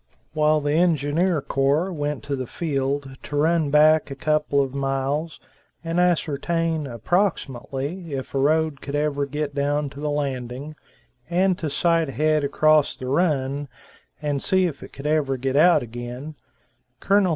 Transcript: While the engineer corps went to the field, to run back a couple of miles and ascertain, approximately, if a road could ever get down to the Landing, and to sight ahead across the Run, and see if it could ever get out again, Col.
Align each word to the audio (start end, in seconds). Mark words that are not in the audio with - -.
While 0.33 0.61
the 0.61 0.71
engineer 0.73 1.41
corps 1.43 1.93
went 1.93 2.23
to 2.23 2.35
the 2.35 2.47
field, 2.47 3.17
to 3.21 3.35
run 3.35 3.69
back 3.69 4.09
a 4.09 4.15
couple 4.15 4.59
of 4.59 4.73
miles 4.73 5.39
and 5.83 5.99
ascertain, 5.99 6.87
approximately, 6.87 8.11
if 8.15 8.33
a 8.33 8.39
road 8.39 8.81
could 8.81 8.95
ever 8.95 9.27
get 9.27 9.53
down 9.53 9.91
to 9.91 9.99
the 9.99 10.09
Landing, 10.09 10.75
and 11.29 11.55
to 11.59 11.69
sight 11.69 12.09
ahead 12.09 12.43
across 12.43 12.97
the 12.97 13.05
Run, 13.05 13.67
and 14.19 14.41
see 14.41 14.65
if 14.65 14.81
it 14.81 14.91
could 14.91 15.05
ever 15.05 15.37
get 15.37 15.55
out 15.55 15.83
again, 15.83 16.33
Col. 16.99 17.29